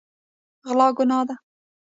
[0.67, 1.35] غلا ګناه ده.